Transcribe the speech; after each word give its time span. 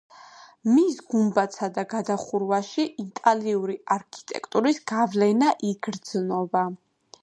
მის 0.69 0.95
გუმბათსა 1.11 1.69
და 1.75 1.83
გადახურვაში 1.91 2.87
იტალიური 3.05 3.79
არქიტექტურის 3.99 4.85
გავლენა 4.95 5.57
იგრძნობა. 5.75 6.71